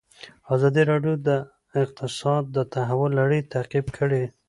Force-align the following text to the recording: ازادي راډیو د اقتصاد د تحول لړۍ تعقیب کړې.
ازادي 0.53 0.83
راډیو 0.91 1.13
د 1.27 1.29
اقتصاد 1.83 2.43
د 2.55 2.57
تحول 2.73 3.11
لړۍ 3.19 3.41
تعقیب 3.53 3.87
کړې. 3.97 4.23